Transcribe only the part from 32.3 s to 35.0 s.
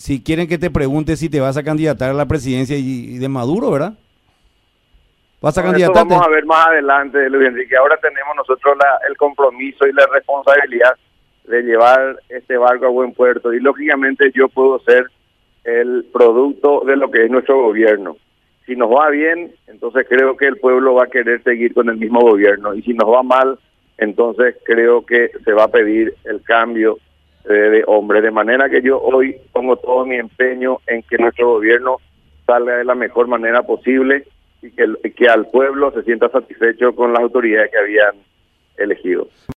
salga de la mejor manera posible y que,